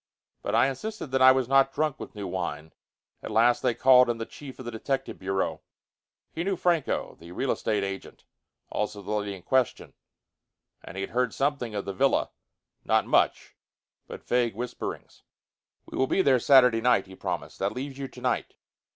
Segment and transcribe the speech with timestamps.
[0.41, 2.73] But I insisted that I was not drunk with new wine.
[3.21, 5.61] At last, they called in the chief of the detective bureau.
[6.31, 8.23] He knew Franco, the real estate agent;
[8.71, 9.93] also the lady in question.
[10.83, 12.31] And he had heard something of the villa;
[12.83, 13.55] not much,
[14.07, 15.21] but vague whisperings.
[15.85, 17.59] "We will be there Saturday night," he promised.
[17.59, 18.55] "That leaves you tonight.